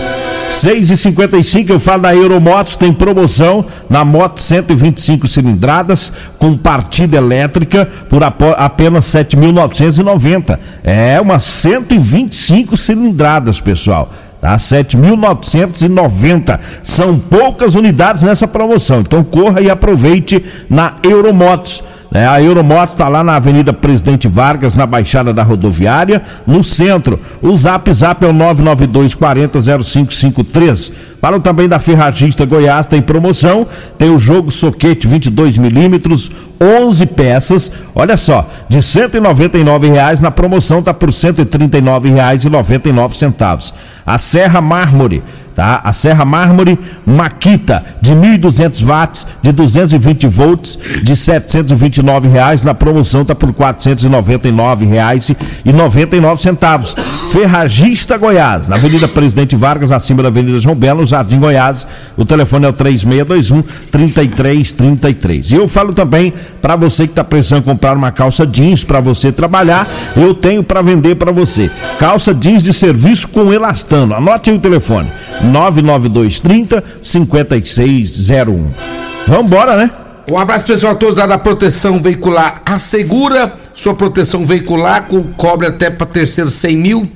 6 0.51 0.91
e 0.91 0.97
55 0.97 1.71
eu 1.71 1.79
falo 1.79 2.01
da 2.03 2.13
Euromotos, 2.13 2.75
tem 2.75 2.91
promoção 2.93 3.65
na 3.89 4.03
moto 4.03 4.39
125 4.39 5.25
cilindradas 5.27 6.11
com 6.37 6.57
partida 6.57 7.15
elétrica 7.17 7.87
por 8.09 8.21
apenas 8.23 9.05
7.990. 9.05 10.59
É 10.83 11.21
uma 11.21 11.39
125 11.39 12.75
cilindradas, 12.75 13.61
pessoal. 13.61 14.11
Tá? 14.41 14.57
7.990. 14.57 16.59
São 16.83 17.17
poucas 17.17 17.73
unidades 17.73 18.23
nessa 18.23 18.45
promoção. 18.47 18.99
Então 19.01 19.23
corra 19.23 19.61
e 19.61 19.69
aproveite 19.69 20.43
na 20.69 20.95
Euromotos. 21.01 21.81
É, 22.13 22.27
a 22.27 22.41
Euromoto 22.41 22.91
está 22.91 23.07
lá 23.07 23.23
na 23.23 23.37
Avenida 23.37 23.71
Presidente 23.71 24.27
Vargas, 24.27 24.75
na 24.75 24.85
Baixada 24.85 25.33
da 25.33 25.43
Rodoviária, 25.43 26.21
no 26.45 26.61
centro. 26.61 27.17
O 27.41 27.55
zap 27.55 27.89
zap 27.93 28.25
é 28.25 28.27
o 28.27 28.33
992 28.33 29.15
40 29.15 29.61
0553. 29.61 30.91
Falam 31.21 31.39
também 31.39 31.69
da 31.69 31.79
Ferragista 31.79 32.45
Goiás, 32.45 32.85
tem 32.85 33.01
promoção, 33.01 33.65
tem 33.97 34.09
o 34.09 34.19
jogo 34.19 34.51
soquete 34.51 35.07
22 35.07 35.57
milímetros, 35.57 36.29
11 36.59 37.05
peças, 37.05 37.71
olha 37.95 38.17
só, 38.17 38.45
de 38.67 38.81
199 38.81 39.87
reais 39.87 40.19
na 40.19 40.31
promoção 40.31 40.83
tá 40.83 40.93
por 40.93 41.07
R$ 41.09 41.15
139,99. 41.15 43.71
A 44.05 44.17
Serra 44.17 44.59
Mármore 44.59 45.23
tá? 45.55 45.81
A 45.83 45.93
Serra 45.93 46.25
Mármore 46.25 46.79
Maquita 47.05 47.83
de 48.01 48.13
1.200 48.13 48.83
watts, 48.83 49.27
de 49.41 49.51
220 49.51 50.27
volts, 50.27 50.77
de 51.03 51.15
729 51.15 52.27
reais 52.27 52.61
na 52.61 52.73
promoção 52.73 53.23
tá 53.23 53.35
por 53.35 53.53
499 53.53 54.85
reais 54.85 55.31
e 55.63 55.71
99 55.71 56.41
centavos. 56.41 56.95
Ferragista 57.31 58.17
Goiás, 58.17 58.67
na 58.67 58.75
Avenida 58.75 59.07
Presidente 59.07 59.55
Vargas, 59.55 59.91
acima 59.91 60.21
da 60.21 60.29
Avenida 60.29 60.59
João 60.59 60.75
Belo, 60.75 61.05
Jardim 61.05 61.39
Goiás. 61.39 61.87
O 62.17 62.25
telefone 62.25 62.65
é 62.65 62.69
o 62.69 62.73
3621 62.73 63.63
3333. 63.89 65.51
E 65.51 65.55
eu 65.55 65.67
falo 65.67 65.93
também 65.93 66.33
para 66.61 66.75
você 66.75 67.05
que 67.05 67.13
está 67.13 67.23
precisando 67.23 67.63
comprar 67.63 67.95
uma 67.95 68.11
calça 68.11 68.45
jeans 68.45 68.83
para 68.83 68.99
você 68.99 69.31
trabalhar, 69.31 69.87
eu 70.15 70.33
tenho 70.33 70.63
para 70.63 70.81
vender 70.81 71.15
para 71.15 71.31
você. 71.31 71.71
Calça 71.97 72.33
jeans 72.33 72.61
de 72.61 72.73
serviço 72.73 73.27
com 73.27 73.53
elastano. 73.53 74.15
Anote 74.15 74.49
aí 74.49 74.55
o 74.55 74.59
telefone: 74.59 75.09
99230 75.43 76.83
5601. 77.01 78.71
Vamos 79.27 79.45
embora, 79.45 79.77
né? 79.77 79.89
Um 80.29 80.37
abraço 80.37 80.65
pessoal 80.65 80.93
a 80.93 80.95
todos 80.95 81.15
da 81.15 81.37
Proteção 81.37 82.01
Veicular. 82.01 82.61
Assegura 82.65 83.53
sua 83.73 83.93
proteção 83.93 84.45
veicular 84.45 85.07
com 85.07 85.23
cobre 85.33 85.67
até 85.67 85.89
para 85.89 86.05
terceiro 86.05 86.49
100 86.49 86.77
mil 86.77 87.09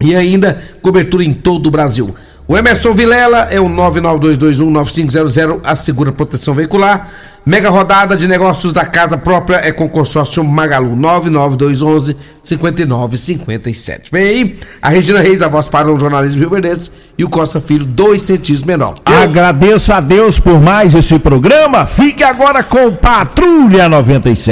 e 0.00 0.14
ainda 0.14 0.62
cobertura 0.80 1.24
em 1.24 1.34
todo 1.34 1.66
o 1.66 1.70
Brasil. 1.70 2.14
O 2.48 2.56
Emerson 2.56 2.94
Vilela 2.94 3.48
é 3.50 3.60
o 3.60 3.68
992219500, 3.68 5.60
assegura 5.62 6.10
proteção 6.10 6.54
veicular. 6.54 7.06
Mega 7.44 7.68
rodada 7.68 8.16
de 8.16 8.26
negócios 8.26 8.72
da 8.72 8.86
casa 8.86 9.18
própria 9.18 9.56
é 9.56 9.70
com 9.70 9.86
consórcio 9.88 10.42
Magalu 10.42 10.96
99211 10.96 12.16
5957. 12.42 14.10
Vem 14.10 14.22
aí 14.22 14.58
a 14.80 14.88
Regina 14.88 15.20
Reis, 15.20 15.42
a 15.42 15.48
voz 15.48 15.68
para 15.68 15.92
o 15.92 16.00
jornalismo 16.00 16.40
Rio 16.40 16.50
Verdes 16.50 16.90
e 17.18 17.24
o 17.24 17.28
Costa 17.28 17.60
Filho, 17.60 17.84
dois 17.84 18.22
centímetros 18.22 18.62
menor. 18.62 18.94
Eu... 19.06 19.18
Agradeço 19.18 19.92
a 19.92 20.00
Deus 20.00 20.40
por 20.40 20.58
mais 20.60 20.94
esse 20.94 21.18
programa. 21.18 21.84
Fique 21.84 22.22
agora 22.22 22.62
com 22.62 22.92
Patrulha 22.92 23.88
97. 23.88 24.46